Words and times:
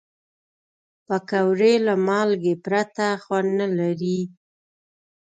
پکورې 1.05 1.73
له 1.85 1.93
مالګې 2.07 2.55
پرته 2.65 3.07
خوند 3.23 3.49
نه 3.59 3.67
لري 3.79 4.19